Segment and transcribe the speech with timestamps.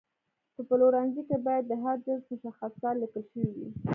[0.55, 3.69] په پلورنځي کې باید د هر جنس مشخصات لیکل شوي وي.